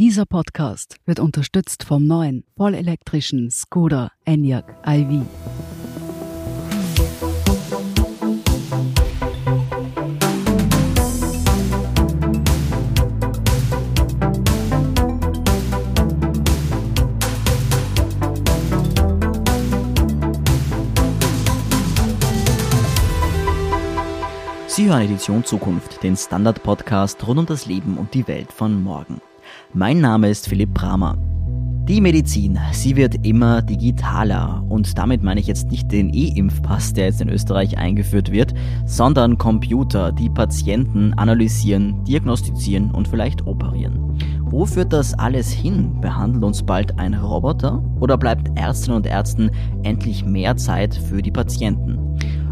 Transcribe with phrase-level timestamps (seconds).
[0.00, 5.26] Dieser Podcast wird unterstützt vom neuen vollelektrischen Skoda Enyaq iV.
[24.66, 29.20] Sie hören Edition Zukunft, den Standard-Podcast rund um das Leben und die Welt von morgen.
[29.72, 31.16] Mein Name ist Philipp Bramer.
[31.88, 37.06] Die Medizin, sie wird immer digitaler und damit meine ich jetzt nicht den E-Impfpass, der
[37.06, 38.54] jetzt in Österreich eingeführt wird,
[38.86, 44.18] sondern Computer, die Patienten analysieren, diagnostizieren und vielleicht operieren.
[44.42, 46.00] Wo führt das alles hin?
[46.00, 49.50] Behandelt uns bald ein Roboter oder bleibt Ärztinnen und Ärzten
[49.82, 51.98] endlich mehr Zeit für die Patienten?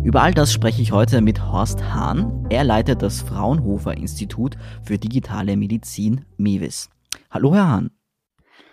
[0.02, 2.46] Über all das spreche ich heute mit Horst Hahn.
[2.50, 6.88] Er leitet das Fraunhofer Institut für digitale Medizin MEWIS.
[7.30, 7.90] Hallo, Herr Hahn.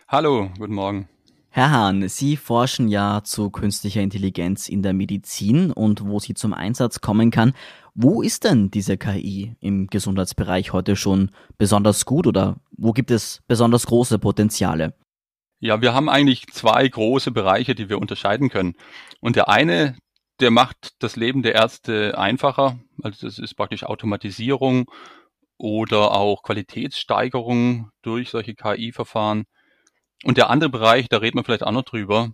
[0.08, 1.10] Hallo, guten Morgen.
[1.50, 6.54] Herr Hahn, Sie forschen ja zu künstlicher Intelligenz in der Medizin und wo sie zum
[6.54, 7.54] Einsatz kommen kann.
[7.94, 13.42] Wo ist denn diese KI im Gesundheitsbereich heute schon besonders gut oder wo gibt es
[13.48, 14.96] besonders große Potenziale?
[15.62, 18.76] Ja, wir haben eigentlich zwei große Bereiche, die wir unterscheiden können.
[19.22, 19.96] Und der eine,
[20.42, 22.78] der macht das Leben der Ärzte einfacher.
[23.02, 24.92] Also das ist praktisch Automatisierung
[25.58, 29.46] oder auch Qualitätssteigerung durch solche KI-Verfahren.
[30.24, 32.34] Und der andere Bereich, da reden wir vielleicht auch noch drüber,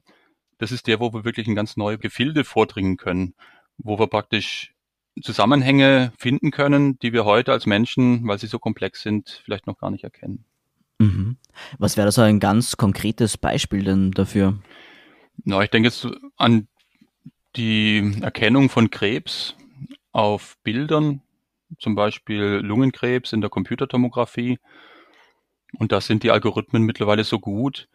[0.57, 3.33] das ist der, wo wir wirklich in ganz neue Gefilde vordringen können,
[3.77, 4.73] wo wir praktisch
[5.21, 9.77] Zusammenhänge finden können, die wir heute als Menschen, weil sie so komplex sind, vielleicht noch
[9.77, 10.45] gar nicht erkennen.
[10.99, 11.37] Mhm.
[11.79, 14.59] Was wäre so ein ganz konkretes Beispiel denn dafür?
[15.43, 16.67] Na, ich denke jetzt an
[17.55, 19.55] die Erkennung von Krebs
[20.11, 21.21] auf Bildern,
[21.79, 24.59] zum Beispiel Lungenkrebs in der Computertomographie.
[25.77, 27.87] Und da sind die Algorithmen mittlerweile so gut,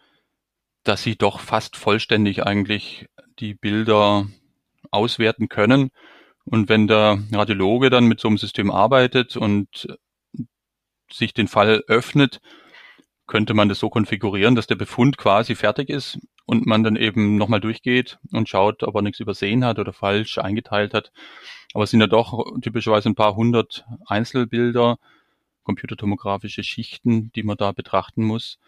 [0.85, 3.07] dass sie doch fast vollständig eigentlich
[3.39, 4.27] die Bilder
[4.91, 5.91] auswerten können.
[6.45, 9.89] Und wenn der Radiologe dann mit so einem System arbeitet und
[11.11, 12.41] sich den Fall öffnet,
[13.27, 17.37] könnte man das so konfigurieren, dass der Befund quasi fertig ist und man dann eben
[17.37, 21.13] nochmal durchgeht und schaut, ob er nichts übersehen hat oder falsch eingeteilt hat.
[21.75, 24.99] Aber es sind ja doch typischerweise ein paar hundert Einzelbilder,
[25.65, 28.59] computertomografische Schichten, die man da betrachten muss.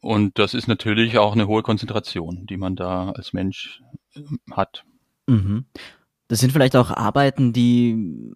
[0.00, 3.82] Und das ist natürlich auch eine hohe Konzentration, die man da als Mensch
[4.50, 4.84] hat.
[5.26, 5.66] Mhm.
[6.28, 8.32] Das sind vielleicht auch Arbeiten, die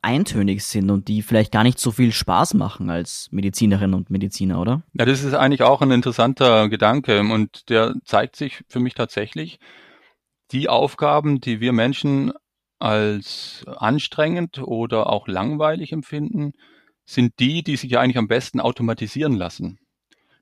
[0.00, 4.60] eintönig sind und die vielleicht gar nicht so viel Spaß machen als Medizinerinnen und Mediziner,
[4.60, 4.82] oder?
[4.94, 9.58] Ja, das ist eigentlich auch ein interessanter Gedanke und der zeigt sich für mich tatsächlich.
[10.52, 12.32] Die Aufgaben, die wir Menschen
[12.78, 16.52] als anstrengend oder auch langweilig empfinden,
[17.04, 19.78] sind die, die sich eigentlich am besten automatisieren lassen.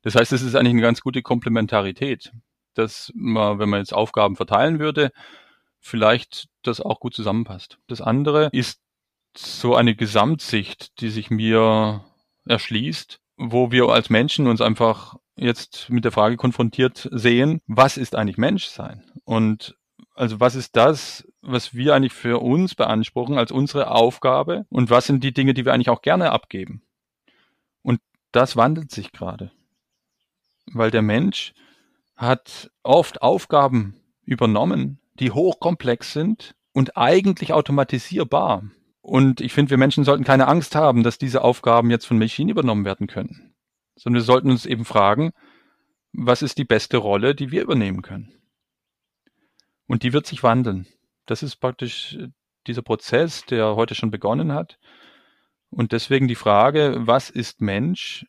[0.03, 2.33] Das heißt, es ist eigentlich eine ganz gute Komplementarität,
[2.75, 5.11] dass man, wenn man jetzt Aufgaben verteilen würde,
[5.81, 7.79] vielleicht das auch gut zusammenpasst.
[7.89, 8.81] Das andere ist
[9.37, 12.05] so eine Gesamtsicht, die sich mir
[12.47, 18.15] erschließt, wo wir als Menschen uns einfach jetzt mit der Frage konfrontiert sehen, was ist
[18.15, 19.03] eigentlich Menschsein?
[19.25, 19.77] Und
[20.15, 25.07] also was ist das, was wir eigentlich für uns beanspruchen als unsere Aufgabe und was
[25.07, 26.83] sind die Dinge, die wir eigentlich auch gerne abgeben?
[27.83, 28.01] Und
[28.33, 29.51] das wandelt sich gerade,
[30.67, 31.55] weil der Mensch
[32.17, 38.65] hat oft Aufgaben übernommen, die hochkomplex sind und eigentlich automatisierbar.
[39.03, 42.51] Und ich finde, wir Menschen sollten keine Angst haben, dass diese Aufgaben jetzt von Maschinen
[42.51, 43.55] übernommen werden können,
[43.97, 45.33] sondern wir sollten uns eben fragen,
[46.13, 48.33] was ist die beste Rolle, die wir übernehmen können?
[49.87, 50.87] Und die wird sich wandeln.
[51.27, 52.29] Das ist praktisch äh,
[52.67, 54.79] dieser Prozess, der heute schon begonnen hat.
[55.71, 58.27] Und deswegen die Frage, was ist Mensch,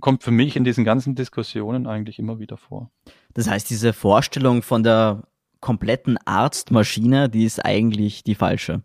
[0.00, 2.90] kommt für mich in diesen ganzen Diskussionen eigentlich immer wieder vor.
[3.34, 5.22] Das heißt, diese Vorstellung von der
[5.64, 8.82] kompletten Arztmaschine, die ist eigentlich die falsche.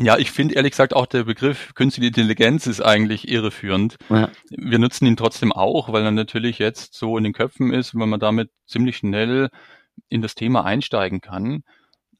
[0.00, 3.98] Ja, ich finde ehrlich gesagt auch der Begriff künstliche Intelligenz ist eigentlich irreführend.
[4.08, 4.30] Ja.
[4.48, 8.06] Wir nutzen ihn trotzdem auch, weil er natürlich jetzt so in den Köpfen ist, weil
[8.06, 9.50] man damit ziemlich schnell
[10.08, 11.64] in das Thema einsteigen kann.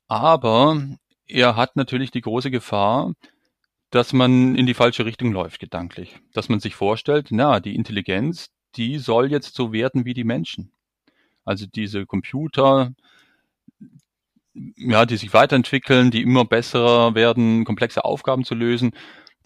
[0.09, 0.83] Aber
[1.27, 3.15] er hat natürlich die große Gefahr,
[3.89, 6.19] dass man in die falsche Richtung läuft, gedanklich.
[6.35, 10.71] Dass man sich vorstellt, na, die Intelligenz, die soll jetzt so werden wie die Menschen.
[11.47, 12.93] Also diese Computer,
[14.55, 18.93] ja, die sich weiterentwickeln, die immer besser werden, komplexe Aufgaben zu lösen,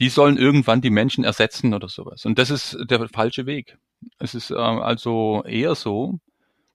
[0.01, 2.25] die sollen irgendwann die Menschen ersetzen oder sowas.
[2.25, 3.79] Und das ist der falsche Weg.
[4.19, 6.19] Es ist äh, also eher so,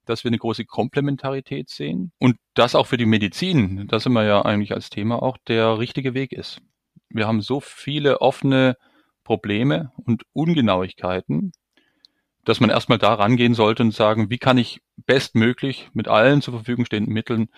[0.06, 4.42] dass wir eine große Komplementarität sehen und das auch für die Medizin, das wir ja
[4.42, 6.62] eigentlich als Thema auch, der richtige Weg ist.
[7.10, 8.76] Wir haben so viele offene
[9.24, 11.52] Probleme und Ungenauigkeiten,
[12.46, 16.56] dass man erstmal da rangehen sollte und sagen, wie kann ich bestmöglich mit allen zur
[16.56, 17.50] Verfügung stehenden Mitteln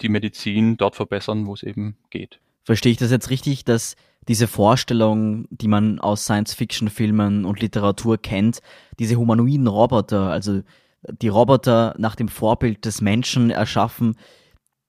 [0.00, 2.40] die Medizin dort verbessern, wo es eben geht.
[2.64, 3.96] Verstehe ich das jetzt richtig, dass
[4.28, 8.60] diese Vorstellung, die man aus Science-Fiction-Filmen und Literatur kennt,
[8.98, 10.62] diese humanoiden Roboter, also
[11.02, 14.16] die Roboter nach dem Vorbild des Menschen erschaffen,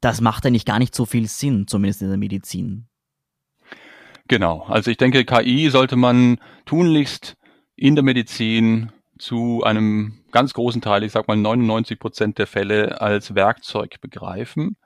[0.01, 2.87] das macht eigentlich gar nicht so viel Sinn, zumindest in der Medizin.
[4.27, 7.35] Genau, also ich denke, KI sollte man tunlichst
[7.75, 13.01] in der Medizin zu einem ganz großen Teil, ich sag mal 99 Prozent der Fälle
[13.01, 14.77] als Werkzeug begreifen.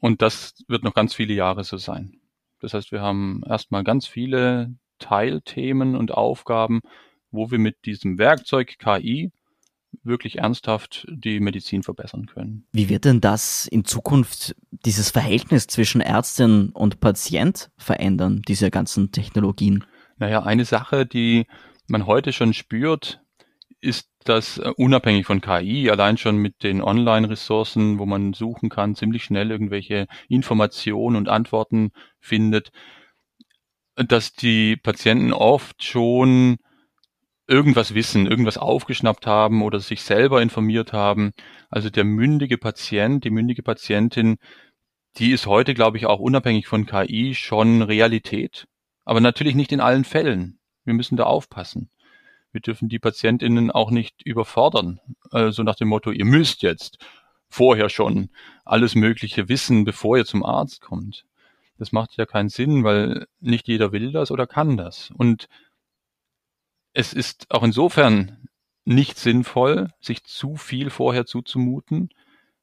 [0.00, 2.20] Und das wird noch ganz viele Jahre so sein.
[2.60, 6.80] Das heißt, wir haben erstmal ganz viele Teilthemen und Aufgaben,
[7.30, 9.32] wo wir mit diesem Werkzeug KI
[10.02, 12.66] wirklich ernsthaft die Medizin verbessern können.
[12.72, 19.12] Wie wird denn das in Zukunft dieses Verhältnis zwischen Ärztin und Patient verändern, diese ganzen
[19.12, 19.84] Technologien?
[20.16, 21.46] Naja, eine Sache, die
[21.86, 23.20] man heute schon spürt,
[23.80, 28.94] ist das äh, unabhängig von KI, allein schon mit den Online-Ressourcen, wo man suchen kann,
[28.94, 31.90] ziemlich schnell irgendwelche Informationen und Antworten
[32.20, 32.70] findet,
[33.96, 36.56] dass die Patienten oft schon
[37.46, 41.32] irgendwas wissen, irgendwas aufgeschnappt haben oder sich selber informiert haben.
[41.70, 44.36] Also der mündige Patient, die mündige Patientin,
[45.18, 48.66] die ist heute, glaube ich, auch unabhängig von KI schon Realität.
[49.04, 50.58] Aber natürlich nicht in allen Fällen.
[50.84, 51.90] Wir müssen da aufpassen.
[52.54, 55.00] Wir dürfen die Patientinnen auch nicht überfordern.
[55.32, 56.98] Also nach dem Motto, ihr müsst jetzt
[57.48, 58.30] vorher schon
[58.64, 61.24] alles Mögliche wissen, bevor ihr zum Arzt kommt.
[61.78, 65.10] Das macht ja keinen Sinn, weil nicht jeder will das oder kann das.
[65.10, 65.48] Und
[66.92, 68.46] es ist auch insofern
[68.84, 72.10] nicht sinnvoll, sich zu viel vorher zuzumuten,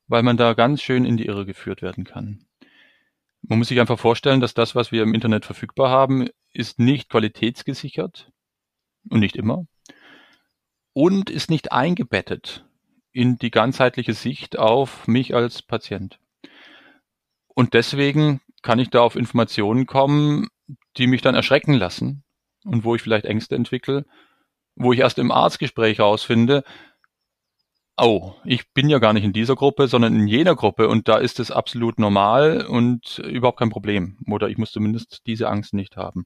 [0.07, 2.45] weil man da ganz schön in die Irre geführt werden kann.
[3.41, 7.09] Man muss sich einfach vorstellen, dass das, was wir im Internet verfügbar haben, ist nicht
[7.09, 8.31] qualitätsgesichert
[9.09, 9.65] und nicht immer
[10.93, 12.65] und ist nicht eingebettet
[13.11, 16.19] in die ganzheitliche Sicht auf mich als Patient.
[17.47, 20.47] Und deswegen kann ich da auf Informationen kommen,
[20.97, 22.23] die mich dann erschrecken lassen
[22.63, 24.05] und wo ich vielleicht Ängste entwickle,
[24.75, 26.63] wo ich erst im Arztgespräch rausfinde,
[27.97, 31.17] oh, ich bin ja gar nicht in dieser Gruppe, sondern in jener Gruppe und da
[31.17, 34.17] ist es absolut normal und überhaupt kein Problem.
[34.27, 36.25] Oder ich muss zumindest diese Angst nicht haben.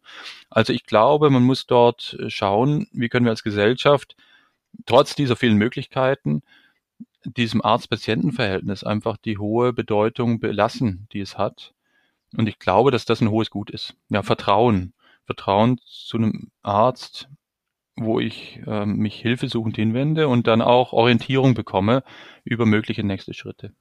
[0.49, 4.15] Also ich glaube, man muss dort schauen, wie können wir als Gesellschaft
[4.85, 6.41] trotz dieser vielen Möglichkeiten
[7.23, 11.73] diesem Arzt-Patienten-Verhältnis einfach die hohe Bedeutung belassen, die es hat.
[12.37, 13.95] Und ich glaube, dass das ein hohes Gut ist.
[14.09, 14.93] Ja, Vertrauen.
[15.25, 17.27] Vertrauen zu einem Arzt,
[17.97, 22.03] wo ich äh, mich hilfesuchend hinwende und dann auch Orientierung bekomme
[22.43, 23.71] über mögliche nächste Schritte.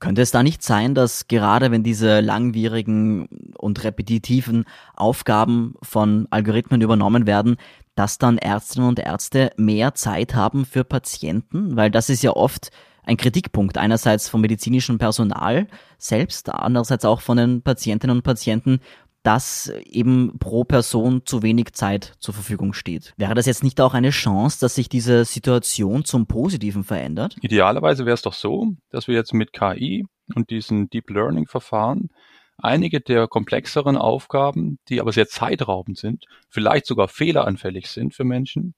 [0.00, 3.26] Könnte es da nicht sein, dass gerade wenn diese langwierigen
[3.56, 4.64] und repetitiven
[4.94, 7.56] Aufgaben von Algorithmen übernommen werden,
[7.96, 11.76] dass dann Ärztinnen und Ärzte mehr Zeit haben für Patienten?
[11.76, 12.70] Weil das ist ja oft
[13.02, 15.66] ein Kritikpunkt einerseits vom medizinischen Personal
[15.96, 18.80] selbst, andererseits auch von den Patientinnen und Patienten,
[19.22, 23.14] dass eben pro Person zu wenig Zeit zur Verfügung steht.
[23.16, 27.36] Wäre das jetzt nicht auch eine Chance, dass sich diese Situation zum Positiven verändert?
[27.42, 32.10] Idealerweise wäre es doch so, dass wir jetzt mit KI und diesen Deep Learning Verfahren
[32.58, 38.74] einige der komplexeren Aufgaben, die aber sehr zeitraubend sind, vielleicht sogar fehleranfällig sind für Menschen,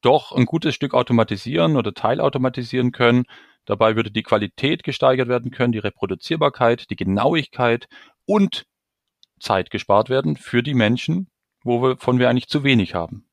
[0.00, 3.24] doch ein gutes Stück automatisieren oder teilautomatisieren können.
[3.64, 7.88] Dabei würde die Qualität gesteigert werden können, die Reproduzierbarkeit, die Genauigkeit
[8.24, 8.64] und
[9.40, 11.28] Zeit gespart werden für die Menschen,
[11.62, 13.26] wovon wir eigentlich zu wenig haben.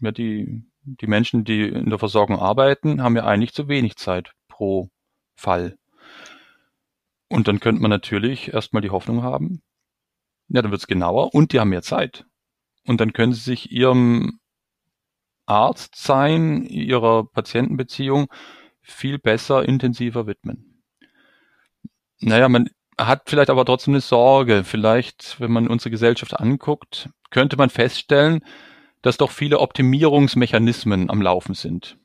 [0.00, 4.32] Ja, die, die Menschen, die in der Versorgung arbeiten, haben ja eigentlich zu wenig Zeit
[4.48, 4.88] pro
[5.34, 5.76] Fall.
[7.28, 9.62] Und dann könnte man natürlich erstmal die Hoffnung haben,
[10.48, 12.26] ja, dann wird es genauer und die haben mehr Zeit.
[12.86, 14.38] Und dann können sie sich ihrem
[15.46, 18.26] Arzt sein, ihrer Patientenbeziehung
[18.82, 20.82] viel besser, intensiver widmen.
[22.20, 24.64] Naja, man hat vielleicht aber trotzdem eine Sorge.
[24.64, 28.44] Vielleicht, wenn man unsere Gesellschaft anguckt, könnte man feststellen,
[29.00, 31.98] dass doch viele Optimierungsmechanismen am Laufen sind.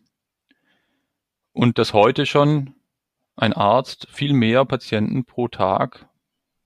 [1.53, 2.75] Und dass heute schon
[3.35, 6.07] ein Arzt viel mehr Patienten pro Tag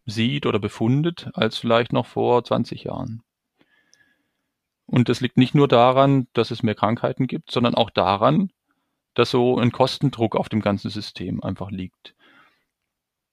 [0.05, 3.23] sieht oder befundet als vielleicht noch vor 20 Jahren.
[4.85, 8.51] Und das liegt nicht nur daran, dass es mehr Krankheiten gibt, sondern auch daran,
[9.13, 12.15] dass so ein Kostendruck auf dem ganzen System einfach liegt.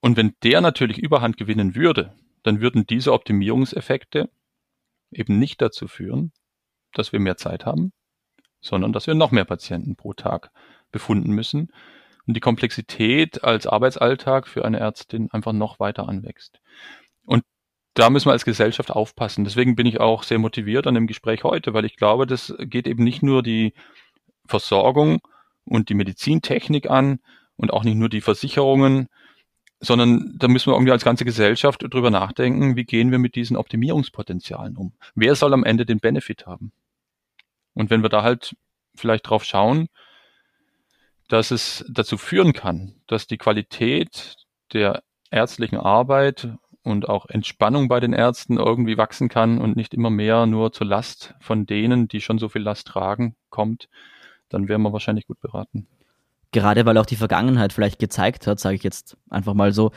[0.00, 2.12] Und wenn der natürlich Überhand gewinnen würde,
[2.42, 4.30] dann würden diese Optimierungseffekte
[5.10, 6.32] eben nicht dazu führen,
[6.92, 7.92] dass wir mehr Zeit haben,
[8.60, 10.50] sondern dass wir noch mehr Patienten pro Tag
[10.92, 11.72] befunden müssen
[12.26, 16.60] und die Komplexität als Arbeitsalltag für eine Ärztin einfach noch weiter anwächst.
[17.24, 17.42] Und
[17.94, 19.44] da müssen wir als Gesellschaft aufpassen.
[19.44, 22.86] Deswegen bin ich auch sehr motiviert an dem Gespräch heute, weil ich glaube, das geht
[22.86, 23.74] eben nicht nur die
[24.46, 25.20] Versorgung
[25.64, 27.20] und die Medizintechnik an
[27.56, 29.08] und auch nicht nur die Versicherungen,
[29.80, 33.56] sondern da müssen wir irgendwie als ganze Gesellschaft drüber nachdenken, wie gehen wir mit diesen
[33.56, 34.92] Optimierungspotenzialen um?
[35.14, 36.72] Wer soll am Ende den Benefit haben?
[37.74, 38.56] Und wenn wir da halt
[38.96, 39.88] vielleicht drauf schauen,
[41.28, 44.36] dass es dazu führen kann, dass die Qualität
[44.72, 46.48] der ärztlichen Arbeit
[46.82, 50.86] und auch Entspannung bei den Ärzten irgendwie wachsen kann und nicht immer mehr nur zur
[50.86, 53.88] Last von denen, die schon so viel Last tragen, kommt,
[54.48, 55.86] dann wären wir wahrscheinlich gut beraten.
[56.52, 59.92] Gerade weil auch die Vergangenheit vielleicht gezeigt hat, sage ich jetzt einfach mal so,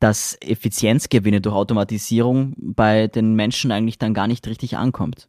[0.00, 5.28] dass Effizienzgewinne durch Automatisierung bei den Menschen eigentlich dann gar nicht richtig ankommt.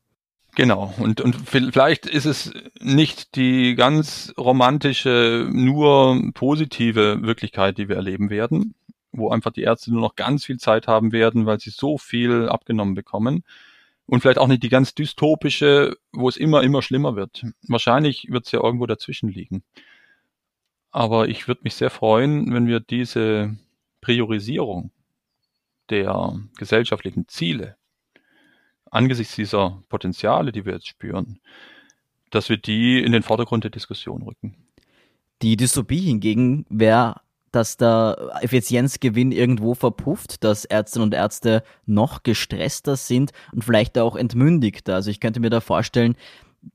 [0.55, 2.51] Genau, und, und vielleicht ist es
[2.81, 8.73] nicht die ganz romantische, nur positive Wirklichkeit, die wir erleben werden,
[9.11, 12.49] wo einfach die Ärzte nur noch ganz viel Zeit haben werden, weil sie so viel
[12.49, 13.43] abgenommen bekommen.
[14.05, 17.45] Und vielleicht auch nicht die ganz dystopische, wo es immer, immer schlimmer wird.
[17.67, 19.63] Wahrscheinlich wird es ja irgendwo dazwischen liegen.
[20.91, 23.55] Aber ich würde mich sehr freuen, wenn wir diese
[24.01, 24.91] Priorisierung
[25.89, 27.75] der gesellschaftlichen Ziele
[28.91, 31.39] angesichts dieser Potenziale, die wir jetzt spüren,
[32.31, 34.55] dass wir die in den Vordergrund der Diskussion rücken.
[35.41, 42.95] Die Dystopie hingegen wäre, dass der Effizienzgewinn irgendwo verpufft, dass Ärztinnen und Ärzte noch gestresster
[42.95, 44.95] sind und vielleicht auch entmündigter.
[44.95, 46.15] Also ich könnte mir da vorstellen,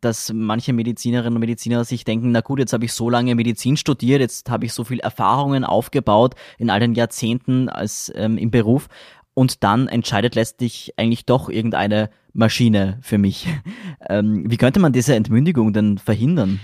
[0.00, 3.76] dass manche Medizinerinnen und Mediziner sich denken, na gut, jetzt habe ich so lange Medizin
[3.76, 8.50] studiert, jetzt habe ich so viel Erfahrungen aufgebaut in all den Jahrzehnten als ähm, im
[8.50, 8.88] Beruf
[9.35, 13.49] und dann entscheidet letztlich eigentlich doch irgendeine Maschine für mich.
[14.07, 16.61] Ähm, wie könnte man diese Entmündigung denn verhindern?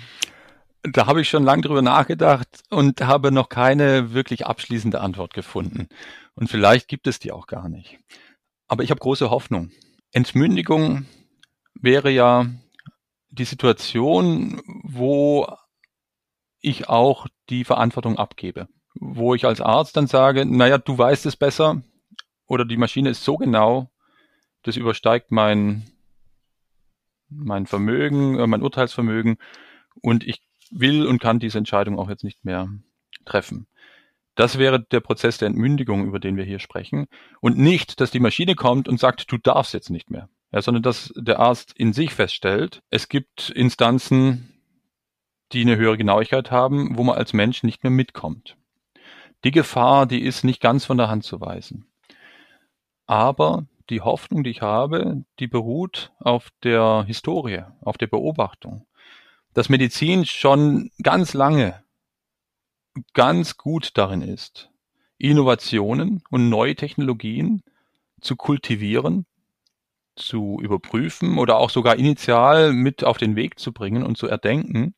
[0.82, 5.88] Da habe ich schon lange drüber nachgedacht und habe noch keine wirklich abschließende Antwort gefunden.
[6.34, 7.98] Und vielleicht gibt es die auch gar nicht.
[8.68, 9.70] Aber ich habe große Hoffnung.
[10.12, 11.06] Entmündigung
[11.80, 12.44] wäre ja
[13.30, 15.46] die Situation, wo
[16.60, 18.68] ich auch die Verantwortung abgebe.
[18.94, 21.82] Wo ich als Arzt dann sage, naja, du weißt es besser,
[22.46, 23.90] oder die Maschine ist so genau,
[24.62, 25.84] das übersteigt mein,
[27.28, 29.38] mein Vermögen, äh, mein Urteilsvermögen
[30.02, 32.68] und ich will und kann diese Entscheidung auch jetzt nicht mehr
[33.24, 33.66] treffen.
[34.34, 37.06] Das wäre der Prozess der Entmündigung, über den wir hier sprechen.
[37.40, 40.28] Und nicht, dass die Maschine kommt und sagt, du darfst jetzt nicht mehr.
[40.52, 44.60] Ja, sondern dass der Arzt in sich feststellt, es gibt Instanzen,
[45.52, 48.56] die eine höhere Genauigkeit haben, wo man als Mensch nicht mehr mitkommt.
[49.44, 51.86] Die Gefahr, die ist nicht ganz von der Hand zu weisen.
[53.06, 58.86] Aber die Hoffnung, die ich habe, die beruht auf der Historie, auf der Beobachtung,
[59.54, 61.82] dass Medizin schon ganz lange
[63.14, 64.70] ganz gut darin ist,
[65.18, 67.62] Innovationen und neue Technologien
[68.20, 69.26] zu kultivieren,
[70.20, 74.94] zu überprüfen oder auch sogar initial mit auf den Weg zu bringen und zu erdenken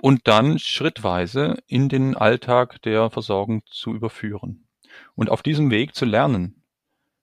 [0.00, 4.68] und dann schrittweise in den Alltag der Versorgung zu überführen
[5.14, 6.62] und auf diesem Weg zu lernen,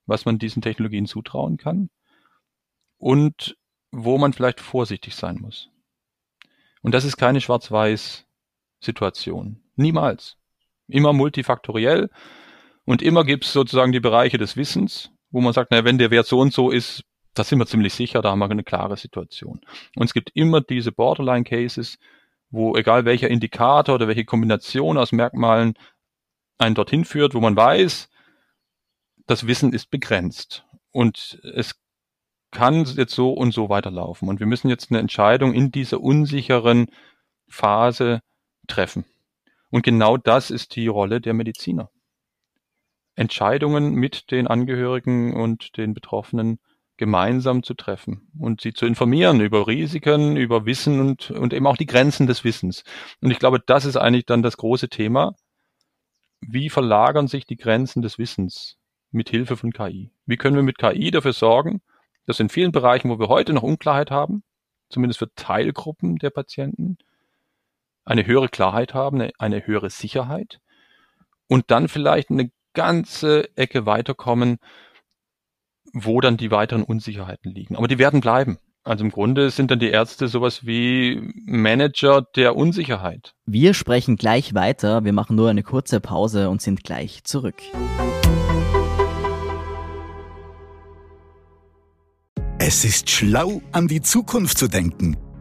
[0.05, 1.89] was man diesen Technologien zutrauen kann
[2.97, 3.57] und
[3.91, 5.69] wo man vielleicht vorsichtig sein muss.
[6.81, 9.61] Und das ist keine Schwarz-Weiß-Situation.
[9.75, 10.37] Niemals.
[10.87, 12.09] Immer multifaktoriell
[12.85, 16.11] und immer gibt es sozusagen die Bereiche des Wissens, wo man sagt, naja, wenn der
[16.11, 18.95] Wert so und so ist, da sind wir ziemlich sicher, da haben wir eine klare
[18.95, 19.61] Situation.
[19.95, 21.97] Und es gibt immer diese Borderline-Cases,
[22.51, 25.73] wo egal welcher Indikator oder welche Kombination aus Merkmalen
[26.59, 28.09] einen dorthin führt, wo man weiß,
[29.25, 31.75] das Wissen ist begrenzt und es
[32.51, 34.29] kann jetzt so und so weiterlaufen.
[34.29, 36.85] Und wir müssen jetzt eine Entscheidung in dieser unsicheren
[37.47, 38.21] Phase
[38.67, 39.05] treffen.
[39.71, 41.89] Und genau das ist die Rolle der Mediziner.
[43.15, 46.59] Entscheidungen mit den Angehörigen und den Betroffenen
[46.97, 51.77] gemeinsam zu treffen und sie zu informieren über Risiken, über Wissen und, und eben auch
[51.77, 52.83] die Grenzen des Wissens.
[53.21, 55.35] Und ich glaube, das ist eigentlich dann das große Thema,
[56.39, 58.77] wie verlagern sich die Grenzen des Wissens
[59.11, 60.11] mit Hilfe von KI?
[60.25, 61.81] Wie können wir mit KI dafür sorgen,
[62.25, 64.43] dass in vielen Bereichen, wo wir heute noch Unklarheit haben,
[64.89, 66.97] zumindest für Teilgruppen der Patienten,
[68.05, 70.59] eine höhere Klarheit haben, eine, eine höhere Sicherheit
[71.47, 74.57] und dann vielleicht eine ganze Ecke weiterkommen,
[75.93, 77.75] wo dann die weiteren Unsicherheiten liegen.
[77.75, 78.57] Aber die werden bleiben.
[78.83, 83.33] Also im Grunde sind dann die Ärzte sowas wie Manager der Unsicherheit.
[83.45, 85.05] Wir sprechen gleich weiter.
[85.05, 87.61] Wir machen nur eine kurze Pause und sind gleich zurück.
[92.59, 95.17] Es ist schlau, an die Zukunft zu denken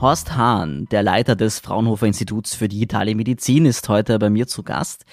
[0.00, 4.62] Horst Hahn, der Leiter des Fraunhofer Instituts für digitale Medizin, ist heute bei mir zu
[4.62, 5.04] Gast.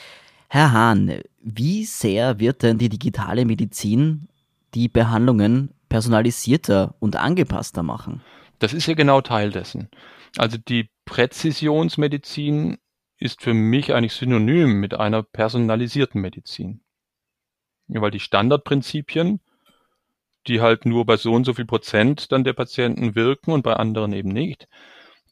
[0.47, 4.27] Herr Hahn, wie sehr wird denn die digitale Medizin
[4.75, 8.21] die Behandlungen personalisierter und angepasster machen?
[8.59, 9.89] Das ist ja genau Teil dessen.
[10.37, 12.77] Also die Präzisionsmedizin
[13.17, 16.81] ist für mich eigentlich synonym mit einer personalisierten Medizin.
[17.87, 19.39] Weil die Standardprinzipien,
[20.47, 23.73] die halt nur bei so und so viel Prozent dann der Patienten wirken und bei
[23.73, 24.67] anderen eben nicht,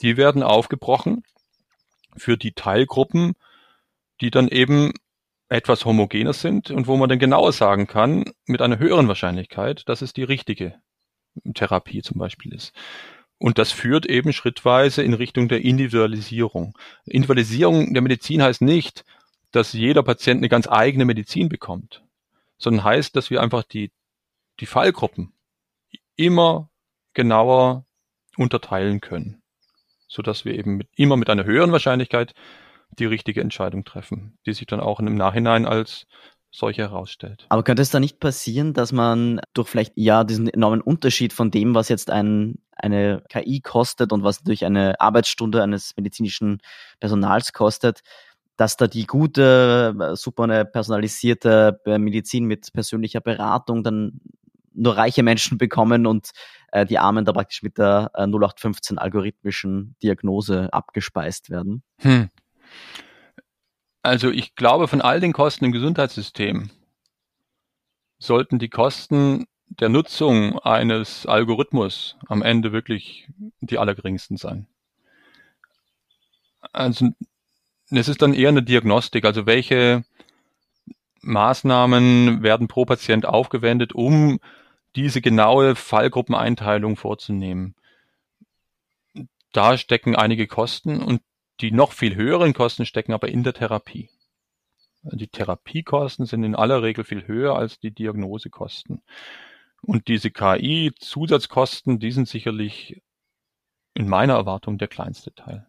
[0.02, 1.24] die werden aufgebrochen
[2.18, 3.34] für die Teilgruppen,
[4.22, 4.94] die dann eben
[5.50, 10.02] etwas homogener sind und wo man dann genauer sagen kann, mit einer höheren Wahrscheinlichkeit, dass
[10.02, 10.76] es die richtige
[11.54, 12.74] Therapie zum Beispiel ist.
[13.38, 16.78] Und das führt eben schrittweise in Richtung der Individualisierung.
[17.06, 19.04] Individualisierung der Medizin heißt nicht,
[19.52, 22.04] dass jeder Patient eine ganz eigene Medizin bekommt,
[22.58, 23.92] sondern heißt, dass wir einfach die,
[24.60, 25.34] die Fallgruppen
[26.16, 26.70] immer
[27.14, 27.86] genauer
[28.38, 29.42] unterteilen können,
[30.08, 32.34] so dass wir eben mit, immer mit einer höheren Wahrscheinlichkeit
[33.00, 36.06] die richtige Entscheidung treffen, die sich dann auch im Nachhinein als
[36.52, 37.48] solche herausstellt.
[37.50, 41.50] Aber könnte es da nicht passieren, dass man durch vielleicht ja diesen enormen Unterschied von
[41.50, 46.60] dem, was jetzt ein, eine KI kostet und was natürlich eine Arbeitsstunde eines medizinischen
[47.00, 48.02] Personals kostet,
[48.56, 54.22] dass da die gute, super personalisierte Medizin mit persönlicher Beratung dann
[54.74, 56.32] nur reiche Menschen bekommen und
[56.72, 61.84] äh, die Armen da praktisch mit der äh, 0815 algorithmischen Diagnose abgespeist werden?
[62.00, 62.30] Hm.
[64.02, 66.70] Also ich glaube, von all den Kosten im Gesundheitssystem
[68.20, 73.28] sollten die Kosten der Nutzung eines Algorithmus am Ende wirklich
[73.62, 74.68] die allergeringsten sein.
[76.72, 77.10] Also
[77.90, 80.04] es ist dann eher eine Diagnostik, also welche
[81.22, 84.40] Maßnahmen werden pro Patient aufgewendet, um
[84.96, 87.76] diese genaue Fallgruppeneinteilung vorzunehmen.
[89.52, 91.22] Da stecken einige Kosten und
[91.62, 94.10] die noch viel höheren Kosten stecken aber in der Therapie.
[95.04, 99.02] Die Therapiekosten sind in aller Regel viel höher als die Diagnosekosten.
[99.82, 103.02] Und diese KI-Zusatzkosten, die sind sicherlich
[103.94, 105.68] in meiner Erwartung der kleinste Teil.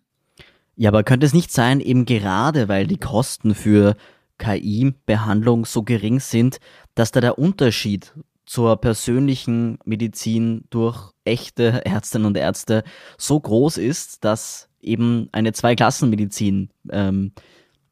[0.77, 3.97] Ja, aber könnte es nicht sein, eben gerade weil die Kosten für
[4.39, 6.59] KI-Behandlung so gering sind,
[6.95, 8.13] dass da der Unterschied
[8.47, 12.85] zur persönlichen Medizin durch echte Ärztinnen und Ärzte
[13.17, 17.33] so groß ist, dass eben eine Zweiklassenmedizin ähm,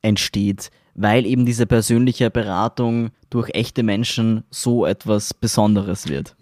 [0.03, 6.37] entsteht, weil eben diese persönliche Beratung durch echte Menschen so etwas Besonderes wird.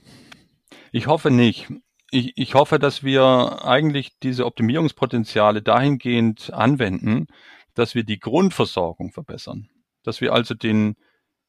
[0.92, 1.68] Ich hoffe nicht.
[2.10, 7.28] Ich, ich hoffe, dass wir eigentlich diese Optimierungspotenziale dahingehend anwenden,
[7.74, 9.68] dass wir die Grundversorgung verbessern.
[10.02, 10.96] Dass wir also den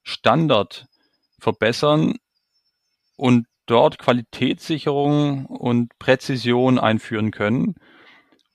[0.03, 0.85] Standard
[1.39, 2.17] verbessern
[3.21, 7.75] und dort Qualitätssicherung und Präzision einführen können,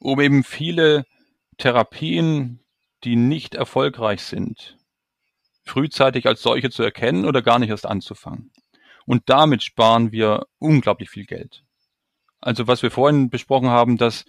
[0.00, 1.04] um eben viele
[1.56, 2.64] Therapien,
[3.04, 4.76] die nicht erfolgreich sind,
[5.62, 8.50] frühzeitig als solche zu erkennen oder gar nicht erst anzufangen.
[9.06, 11.62] Und damit sparen wir unglaublich viel Geld.
[12.40, 14.24] Also was wir vorhin besprochen haben, dass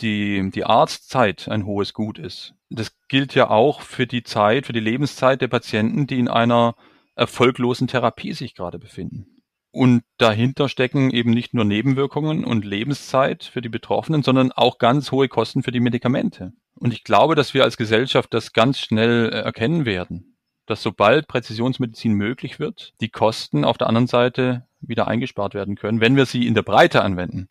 [0.00, 2.52] die, die Arztzeit ein hohes Gut ist.
[2.68, 6.74] Das gilt ja auch für die Zeit, für die Lebenszeit der Patienten, die in einer
[7.14, 9.35] erfolglosen Therapie sich gerade befinden.
[9.76, 15.12] Und dahinter stecken eben nicht nur Nebenwirkungen und Lebenszeit für die Betroffenen, sondern auch ganz
[15.12, 16.54] hohe Kosten für die Medikamente.
[16.76, 21.28] Und ich glaube, dass wir als Gesellschaft das ganz schnell äh, erkennen werden, dass sobald
[21.28, 26.24] Präzisionsmedizin möglich wird, die Kosten auf der anderen Seite wieder eingespart werden können, wenn wir
[26.24, 27.50] sie in der Breite anwenden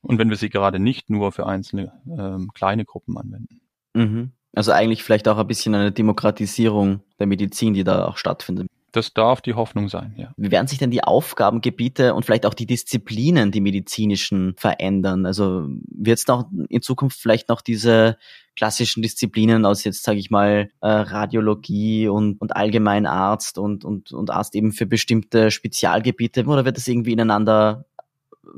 [0.00, 3.60] und wenn wir sie gerade nicht nur für einzelne ähm, kleine Gruppen anwenden.
[3.94, 4.32] Mhm.
[4.56, 8.66] Also eigentlich vielleicht auch ein bisschen eine Demokratisierung der Medizin, die da auch stattfindet.
[8.92, 10.32] Das darf die Hoffnung sein, ja.
[10.36, 15.26] Wie werden sich denn die Aufgabengebiete und vielleicht auch die Disziplinen, die medizinischen, verändern?
[15.26, 18.16] Also wird es noch in Zukunft vielleicht noch diese
[18.56, 24.30] klassischen Disziplinen aus jetzt, sage ich mal, äh, Radiologie und, und Allgemeinarzt und, und, und
[24.30, 27.86] Arzt eben für bestimmte Spezialgebiete oder wird das irgendwie ineinander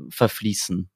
[0.09, 0.89] verfließen?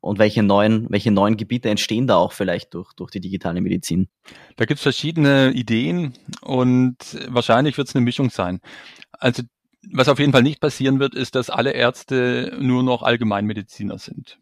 [0.00, 4.08] Und welche neuen, welche neuen Gebiete entstehen da auch vielleicht durch, durch die digitale Medizin?
[4.56, 6.96] Da gibt es verschiedene Ideen und
[7.28, 8.60] wahrscheinlich wird es eine Mischung sein.
[9.12, 9.42] Also
[9.92, 14.38] was auf jeden Fall nicht passieren wird, ist, dass alle Ärzte nur noch Allgemeinmediziner sind.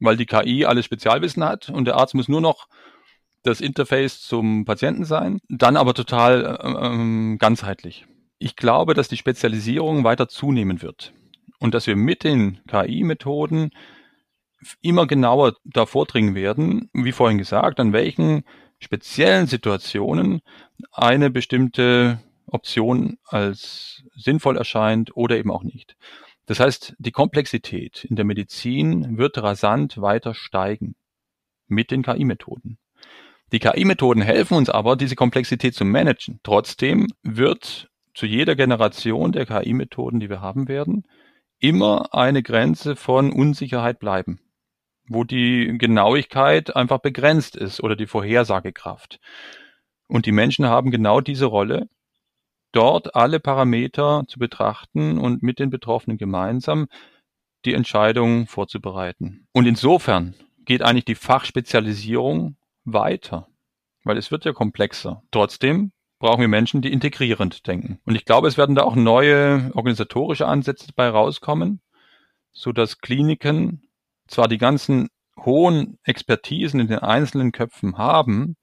[0.00, 2.66] Weil die KI alle Spezialwissen hat und der Arzt muss nur noch
[3.42, 8.06] das Interface zum Patienten sein, dann aber total ähm, ganzheitlich.
[8.38, 11.12] Ich glaube, dass die Spezialisierung weiter zunehmen wird
[11.60, 13.70] und dass wir mit den KI-Methoden
[14.80, 18.44] immer genauer da vordringen werden, wie vorhin gesagt, an welchen
[18.78, 20.40] speziellen Situationen
[20.92, 25.96] eine bestimmte Option als sinnvoll erscheint oder eben auch nicht.
[26.46, 30.94] Das heißt, die Komplexität in der Medizin wird rasant weiter steigen
[31.66, 32.78] mit den KI-Methoden.
[33.52, 36.40] Die KI-Methoden helfen uns aber, diese Komplexität zu managen.
[36.42, 41.04] Trotzdem wird zu jeder Generation der KI-Methoden, die wir haben werden,
[41.58, 44.40] immer eine Grenze von Unsicherheit bleiben,
[45.08, 49.20] wo die Genauigkeit einfach begrenzt ist oder die Vorhersagekraft.
[50.06, 51.88] Und die Menschen haben genau diese Rolle,
[52.72, 56.86] dort alle Parameter zu betrachten und mit den Betroffenen gemeinsam
[57.64, 59.46] die Entscheidung vorzubereiten.
[59.52, 63.48] Und insofern geht eigentlich die Fachspezialisierung weiter,
[64.02, 65.22] weil es wird ja komplexer.
[65.30, 68.00] Trotzdem brauchen wir Menschen, die integrierend denken.
[68.04, 71.80] Und ich glaube, es werden da auch neue organisatorische Ansätze dabei rauskommen,
[72.52, 73.83] so dass Kliniken
[74.26, 75.08] zwar die ganzen
[75.44, 78.56] hohen Expertisen in den einzelnen Köpfen haben,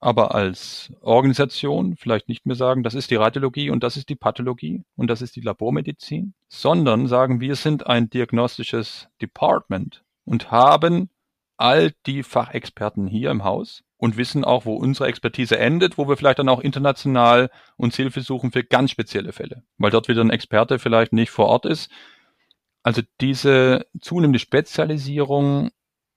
[0.00, 4.16] aber als Organisation vielleicht nicht mehr sagen, das ist die Radiologie und das ist die
[4.16, 11.08] Pathologie und das ist die Labormedizin, sondern sagen, wir sind ein diagnostisches Department und haben
[11.56, 16.18] all die Fachexperten hier im Haus und wissen auch, wo unsere Expertise endet, wo wir
[16.18, 20.28] vielleicht dann auch international uns Hilfe suchen für ganz spezielle Fälle, weil dort wieder ein
[20.28, 21.90] Experte vielleicht nicht vor Ort ist.
[22.84, 25.70] Also diese zunehmende Spezialisierung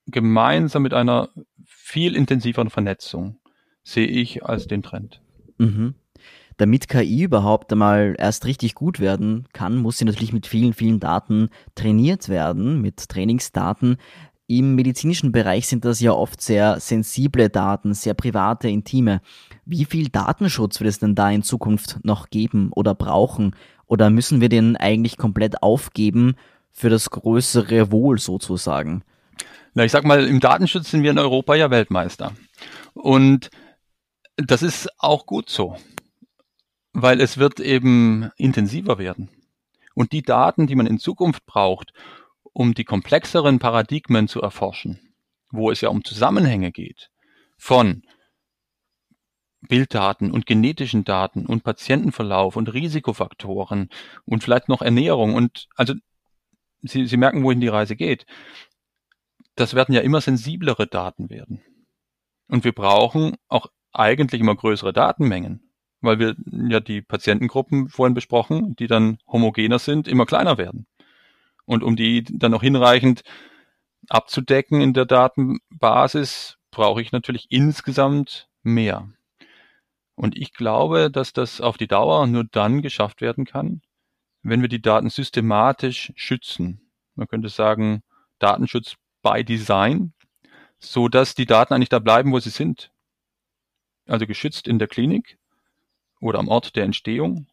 [0.06, 1.30] gemeinsam mit einer
[1.66, 3.40] viel intensiveren Vernetzung
[3.84, 5.22] sehe ich als den Trend.
[5.58, 5.96] Mhm.
[6.58, 11.00] Damit KI überhaupt einmal erst richtig gut werden kann, muss sie natürlich mit vielen, vielen
[11.00, 13.98] Daten trainiert werden, mit Trainingsdaten.
[14.48, 19.22] Im medizinischen Bereich sind das ja oft sehr sensible Daten, sehr private, intime.
[19.66, 23.56] Wie viel Datenschutz wird es denn da in Zukunft noch geben oder brauchen?
[23.86, 26.36] Oder müssen wir den eigentlich komplett aufgeben
[26.72, 29.04] für das größere Wohl sozusagen?
[29.74, 32.34] Na, ich sag mal, im Datenschutz sind wir in Europa ja Weltmeister.
[32.94, 33.50] Und
[34.38, 35.78] das ist auch gut so,
[36.94, 39.30] weil es wird eben intensiver werden.
[39.94, 41.94] Und die Daten, die man in Zukunft braucht,
[42.54, 45.00] um die komplexeren Paradigmen zu erforschen,
[45.52, 47.10] wo es ja um Zusammenhänge geht
[47.58, 48.04] von
[49.62, 53.90] Bilddaten und genetischen Daten und Patientenverlauf und Risikofaktoren
[54.26, 55.94] und vielleicht noch Ernährung und also
[56.88, 58.26] Sie, Sie merken, wohin die Reise geht.
[59.56, 61.62] Das werden ja immer sensiblere Daten werden.
[62.48, 65.72] Und wir brauchen auch eigentlich immer größere Datenmengen,
[66.02, 66.36] weil wir
[66.70, 70.86] ja die Patientengruppen vorhin besprochen, die dann homogener sind, immer kleiner werden.
[71.66, 73.24] Und um die dann noch hinreichend
[74.10, 79.10] abzudecken in der Datenbasis, brauche ich natürlich insgesamt mehr.
[80.16, 83.82] Und ich glaube, dass das auf die Dauer nur dann geschafft werden kann,
[84.44, 86.82] wenn wir die Daten systematisch schützen.
[87.16, 88.04] Man könnte sagen,
[88.40, 90.14] Datenschutz by Design,
[90.80, 92.92] so dass die Daten eigentlich da bleiben, wo sie sind.
[94.06, 95.38] Also geschützt in der Klinik
[96.22, 97.48] oder am Ort der Entstehung,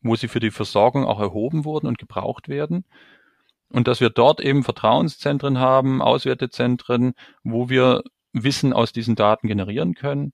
[0.00, 2.84] wo sie für die Versorgung auch erhoben wurden und gebraucht werden
[3.68, 7.14] und dass wir dort eben Vertrauenszentren haben, Auswertezentren,
[7.44, 10.32] wo wir Wissen aus diesen Daten generieren können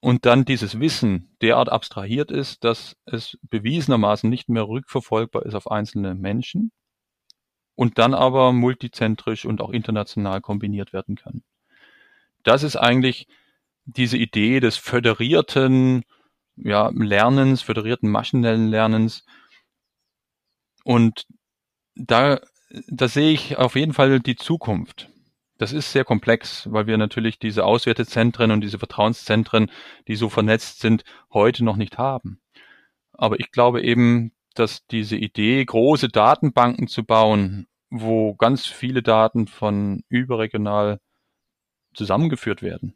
[0.00, 5.70] und dann dieses Wissen derart abstrahiert ist, dass es bewiesenermaßen nicht mehr rückverfolgbar ist auf
[5.70, 6.72] einzelne Menschen
[7.74, 11.42] und dann aber multizentrisch und auch international kombiniert werden kann.
[12.42, 13.28] Das ist eigentlich
[13.84, 16.04] diese Idee des föderierten
[16.56, 19.24] ja, Lernens, föderierten maschinellen Lernens
[20.84, 21.26] und
[21.94, 22.40] da,
[22.88, 25.10] da sehe ich auf jeden Fall die Zukunft.
[25.60, 29.70] Das ist sehr komplex, weil wir natürlich diese Auswertezentren und diese Vertrauenszentren,
[30.08, 32.40] die so vernetzt sind, heute noch nicht haben.
[33.12, 39.48] Aber ich glaube eben, dass diese Idee, große Datenbanken zu bauen, wo ganz viele Daten
[39.48, 40.98] von überregional
[41.92, 42.94] zusammengeführt werden,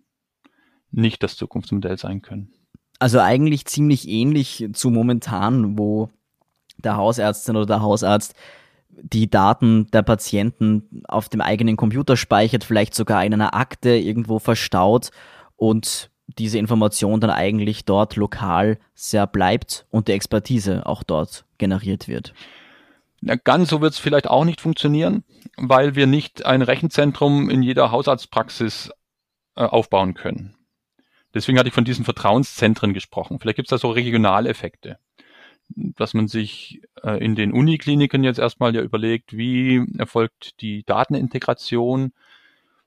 [0.90, 2.50] nicht das Zukunftsmodell sein können.
[2.98, 6.09] Also eigentlich ziemlich ähnlich zu momentan, wo
[6.79, 8.35] der Hausärztin oder der Hausarzt
[9.02, 14.38] die Daten der Patienten auf dem eigenen Computer speichert, vielleicht sogar in einer Akte irgendwo
[14.38, 15.11] verstaut
[15.57, 22.09] und diese Information dann eigentlich dort lokal sehr bleibt und die Expertise auch dort generiert
[22.09, 22.35] wird.
[23.20, 25.24] Na, ganz so wird es vielleicht auch nicht funktionieren,
[25.57, 28.90] weil wir nicht ein Rechenzentrum in jeder Hausarztpraxis
[29.57, 30.57] äh, aufbauen können.
[31.33, 33.38] Deswegen hatte ich von diesen Vertrauenszentren gesprochen.
[33.38, 34.98] Vielleicht gibt es da so Regionaleffekte
[35.68, 42.12] dass man sich äh, in den Unikliniken jetzt erstmal ja überlegt, wie erfolgt die Datenintegration.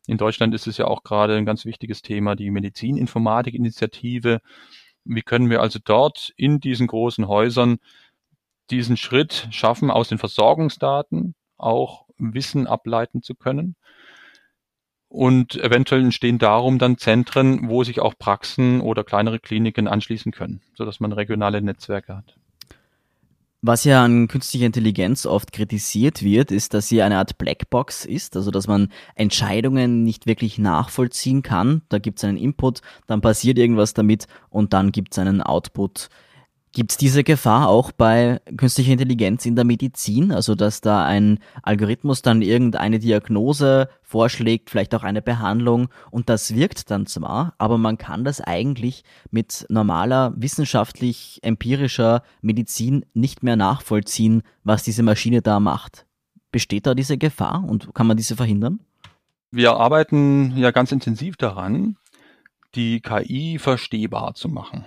[0.07, 4.41] In Deutschland ist es ja auch gerade ein ganz wichtiges Thema, die Medizininformatik-Initiative.
[5.05, 7.77] Wie können wir also dort in diesen großen Häusern
[8.71, 13.75] diesen Schritt schaffen, aus den Versorgungsdaten auch Wissen ableiten zu können?
[15.09, 20.61] und eventuell entstehen darum dann Zentren, wo sich auch Praxen oder kleinere Kliniken anschließen können,
[20.75, 22.35] sodass man regionale Netzwerke hat.
[23.61, 28.35] Was ja an künstlicher Intelligenz oft kritisiert wird, ist, dass sie eine Art Blackbox ist,
[28.35, 31.81] also dass man Entscheidungen nicht wirklich nachvollziehen kann.
[31.89, 36.09] Da gibt es einen Input, dann passiert irgendwas damit und dann gibt es einen Output.
[36.77, 40.31] Gibt es diese Gefahr auch bei künstlicher Intelligenz in der Medizin?
[40.31, 46.53] Also, dass da ein Algorithmus dann irgendeine Diagnose vorschlägt, vielleicht auch eine Behandlung und das
[46.53, 53.55] wirkt dann zwar, aber man kann das eigentlich mit normaler wissenschaftlich empirischer Medizin nicht mehr
[53.55, 56.05] nachvollziehen, was diese Maschine da macht.
[56.51, 58.81] Besteht da diese Gefahr und kann man diese verhindern?
[59.49, 61.97] Wir arbeiten ja ganz intensiv daran,
[62.75, 64.85] die KI verstehbar zu machen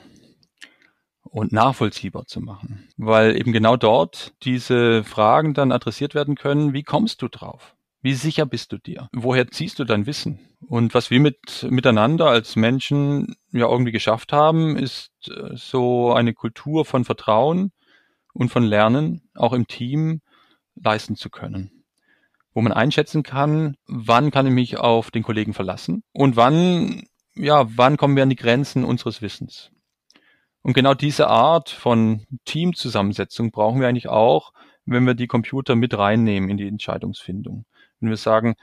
[1.22, 2.88] und nachvollziehbar zu machen.
[2.96, 7.74] Weil eben genau dort diese Fragen dann adressiert werden können, wie kommst du drauf?
[8.02, 9.09] Wie sicher bist du dir?
[9.12, 10.40] Woher ziehst du dein Wissen?
[10.66, 16.33] Und was wir mit, miteinander als Menschen ja irgendwie geschafft haben, ist äh, so eine
[16.33, 17.72] Kultur von Vertrauen
[18.33, 20.20] und von Lernen, auch im Team,
[20.76, 21.85] leisten zu können.
[22.54, 27.04] Wo man einschätzen kann, wann kann ich mich auf den Kollegen verlassen und wann,
[27.35, 29.70] ja, wann kommen wir an die Grenzen unseres Wissens.
[30.62, 34.52] Und genau diese Art von Teamzusammensetzung brauchen wir eigentlich auch,
[34.84, 37.64] wenn wir die Computer mit reinnehmen in die Entscheidungsfindung.
[38.00, 38.56] Wenn wir sagen,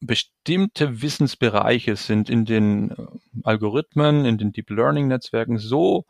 [0.00, 3.06] bestimmte Wissensbereiche sind in den äh,
[3.42, 6.04] Algorithmen, in den Deep Learning Netzwerken so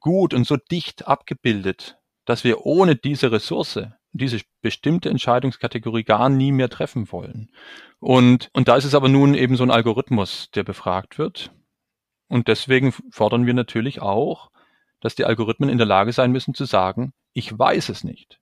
[0.00, 3.80] gut und so dicht abgebildet, dass wir ohne diese Ressource,
[4.12, 7.50] diese bestimmte Entscheidungskategorie gar nie mehr treffen wollen.
[7.98, 11.52] Und, und da ist es aber nun eben so ein Algorithmus, der befragt wird.
[12.28, 14.50] Und deswegen fordern wir natürlich auch,
[15.00, 18.40] dass die Algorithmen in der Lage sein müssen zu sagen, ich weiß es nicht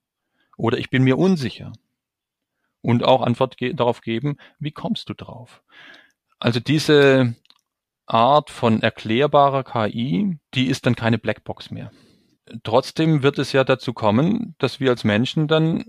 [0.57, 1.73] oder ich bin mir unsicher
[2.83, 5.63] und auch Antwort ge darauf geben, wie kommst du drauf?
[6.39, 7.35] Also diese
[8.07, 11.91] Art von erklärbarer KI, die ist dann keine Blackbox mehr.
[12.63, 15.87] Trotzdem wird es ja dazu kommen, dass wir als Menschen dann,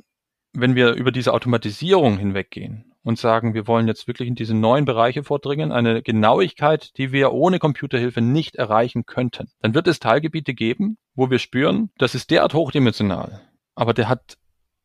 [0.53, 4.84] wenn wir über diese Automatisierung hinweggehen und sagen, wir wollen jetzt wirklich in diese neuen
[4.84, 9.48] Bereiche vordringen, eine Genauigkeit, die wir ohne Computerhilfe nicht erreichen könnten.
[9.62, 13.39] Dann wird es Teilgebiete geben, wo wir spüren, das ist derart hochdimensional,
[13.76, 14.38] aber der hat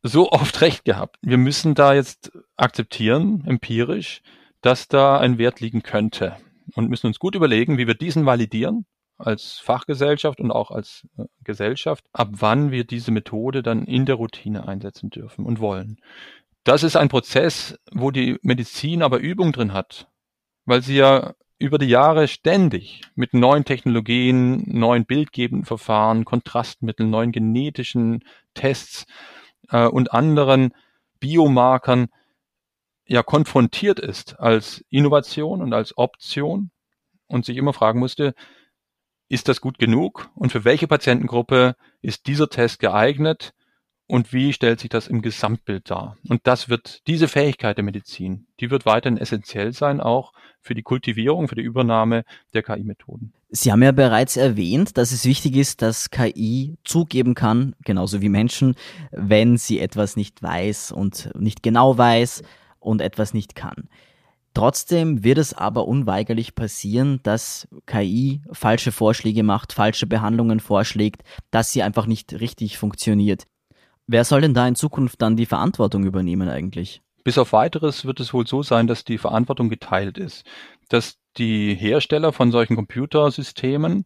[0.05, 1.17] so oft recht gehabt.
[1.21, 4.23] Wir müssen da jetzt akzeptieren, empirisch,
[4.61, 6.37] dass da ein Wert liegen könnte
[6.77, 8.87] und müssen uns gut überlegen, wie wir diesen validieren
[9.19, 14.15] als Fachgesellschaft und auch als äh, Gesellschaft, ab wann wir diese Methode dann in der
[14.15, 15.99] Routine einsetzen dürfen und wollen.
[16.65, 20.09] Das ist ein Prozess, wo die Medizin aber Übung drin hat,
[20.65, 27.33] weil sie ja über die Jahre ständig mit neuen Technologien, neuen bildgebenden Verfahren, Kontrastmitteln, neuen
[27.33, 29.07] genetischen Tests
[29.71, 30.73] äh, und anderen
[31.21, 32.09] Biomarkern
[33.07, 36.71] ja konfrontiert ist als Innovation und als Option
[37.27, 38.35] und sich immer fragen musste,
[39.29, 43.53] ist das gut genug und für welche Patientengruppe ist dieser Test geeignet
[44.07, 46.17] und wie stellt sich das im Gesamtbild dar?
[46.29, 50.83] Und das wird, diese Fähigkeit der Medizin, die wird weiterhin essentiell sein, auch für die
[50.83, 53.33] Kultivierung, für die Übernahme der KI-Methoden.
[53.51, 58.29] Sie haben ja bereits erwähnt, dass es wichtig ist, dass KI zugeben kann, genauso wie
[58.29, 58.77] Menschen,
[59.11, 62.43] wenn sie etwas nicht weiß und nicht genau weiß
[62.81, 63.89] und etwas nicht kann.
[64.55, 71.73] Trotzdem wird es aber unweigerlich passieren, dass KI falsche Vorschläge macht, falsche Behandlungen vorschlägt, dass
[71.73, 73.47] sie einfach nicht richtig funktioniert.
[74.13, 77.01] Wer soll denn da in Zukunft dann die Verantwortung übernehmen eigentlich?
[77.25, 80.45] Bis auf weiteres wird es wohl so sein, dass die Verantwortung geteilt ist,
[80.91, 84.05] dass die Hersteller von solchen Computersystemen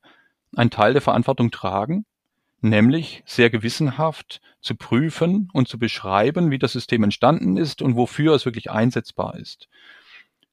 [0.54, 2.06] einen Teil der Verantwortung tragen,
[2.60, 8.32] nämlich sehr gewissenhaft zu prüfen und zu beschreiben, wie das System entstanden ist und wofür
[8.36, 9.68] es wirklich einsetzbar ist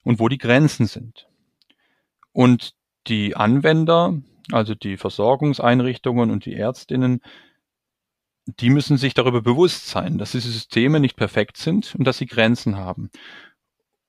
[0.04, 1.28] und wo die Grenzen sind.
[2.32, 2.74] Und
[3.06, 4.18] die Anwender,
[4.52, 7.22] also die Versorgungseinrichtungen und die Ärztinnen,
[8.46, 12.26] die müssen sich darüber bewusst sein, dass diese Systeme nicht perfekt sind und dass sie
[12.26, 13.10] Grenzen haben.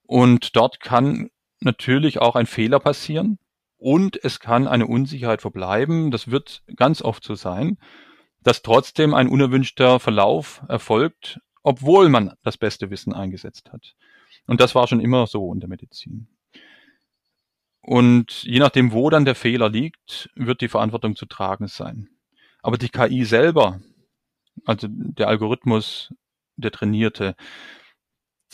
[0.07, 3.38] Und dort kann natürlich auch ein Fehler passieren
[3.79, 6.11] und es kann eine Unsicherheit verbleiben.
[6.11, 7.79] Das wird ganz oft so sein,
[8.42, 13.94] dass trotzdem ein unerwünschter Verlauf erfolgt, obwohl man das beste Wissen eingesetzt hat.
[14.47, 16.29] Und das war schon immer so in der Medizin.
[17.81, 22.09] Und je nachdem, wo dann der Fehler liegt, wird die Verantwortung zu tragen sein.
[22.62, 23.81] Aber die KI selber
[24.64, 26.14] also der Algorithmus,
[26.57, 27.37] der trainierte,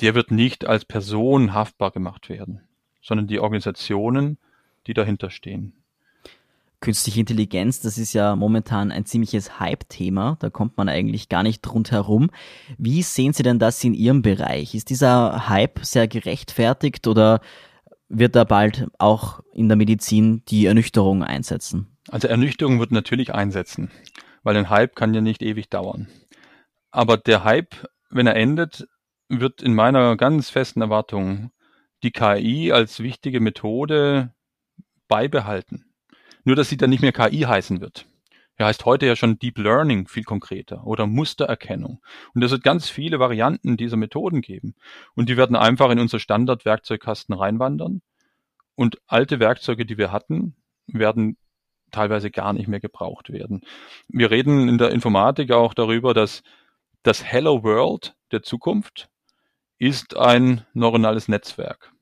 [0.01, 2.61] der wird nicht als Person haftbar gemacht werden,
[3.03, 4.39] sondern die Organisationen,
[4.87, 5.75] die dahinter stehen.
[6.81, 11.71] Künstliche Intelligenz, das ist ja momentan ein ziemliches Hype-Thema, da kommt man eigentlich gar nicht
[11.71, 12.31] rundherum.
[12.79, 14.75] Wie sehen Sie denn das in Ihrem Bereich?
[14.75, 17.43] Ist dieser Hype sehr gerechtfertigt oder
[18.09, 21.99] wird da bald auch in der Medizin die Ernüchterung einsetzen?
[22.09, 23.91] Also Ernüchterung wird natürlich einsetzen,
[24.43, 26.09] weil ein Hype kann ja nicht ewig dauern.
[26.91, 28.89] Aber der Hype, wenn er endet,
[29.29, 31.53] wird in meiner ganz festen Erwartung
[32.03, 34.35] die KI als wichtige Methode
[35.09, 35.93] beibehalten.
[36.45, 38.07] Nur, dass sie dann nicht mehr KI heißen wird.
[38.57, 42.03] Er heißt heute ja schon Deep Learning viel konkreter oder Mustererkennung.
[42.35, 44.75] Und es wird ganz viele Varianten dieser Methoden geben.
[45.15, 48.03] Und die werden einfach in unser Standardwerkzeugkasten reinwandern.
[48.75, 51.39] Und alte Werkzeuge, die wir hatten, werden
[51.91, 53.63] teilweise gar nicht mehr gebraucht werden.
[54.09, 56.43] Wir reden in der Informatik auch darüber, dass
[57.03, 59.09] das Hello World der Zukunft
[59.79, 61.93] ist ein neuronales Netzwerk.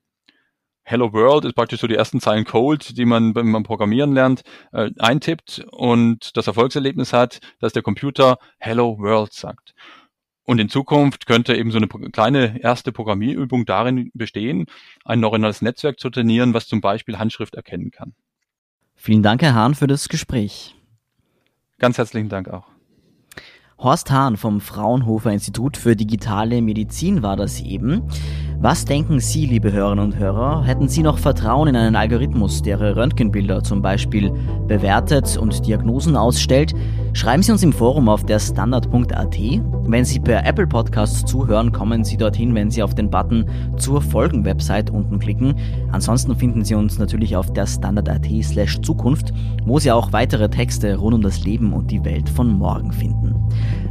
[0.83, 4.41] Hello World ist praktisch so die ersten Zeilen Code, die man, wenn man Programmieren lernt,
[4.73, 9.75] äh, eintippt und das Erfolgserlebnis hat, dass der Computer Hello World sagt.
[10.45, 14.65] Und in Zukunft könnte eben so eine kleine erste Programmierübung darin bestehen,
[15.05, 18.15] ein neuronales Netzwerk zu trainieren, was zum Beispiel Handschrift erkennen kann.
[19.01, 20.75] Vielen Dank, Herr Hahn, für das Gespräch.
[21.77, 22.65] Ganz herzlichen Dank auch.
[23.77, 28.03] Horst Hahn vom Fraunhofer Institut für digitale Medizin war das eben.
[28.61, 30.65] Was denken Sie, liebe Hörerinnen und Hörer?
[30.65, 34.33] Hätten Sie noch Vertrauen in einen Algorithmus, der Ihre Röntgenbilder zum Beispiel
[34.67, 36.73] bewertet und Diagnosen ausstellt?
[37.13, 39.37] Schreiben Sie uns im Forum auf der Standard.at.
[39.87, 43.45] Wenn Sie per Apple Podcasts zuhören, kommen Sie dorthin, wenn Sie auf den Button
[43.77, 45.55] zur Folgen-Website unten klicken.
[45.93, 49.33] Ansonsten finden Sie uns natürlich auf der Standard.at slash Zukunft,
[49.65, 53.35] wo Sie auch weitere Texte rund um das Leben und die Welt von morgen finden.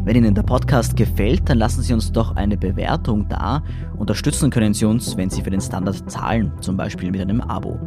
[0.05, 3.63] Wenn Ihnen der Podcast gefällt, dann lassen Sie uns doch eine Bewertung da.
[3.99, 7.79] Unterstützen können Sie uns, wenn Sie für den Standard zahlen, zum Beispiel mit einem Abo.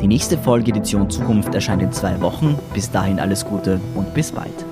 [0.00, 2.58] Die nächste Folge Edition Zukunft erscheint in zwei Wochen.
[2.74, 4.71] Bis dahin alles Gute und bis bald.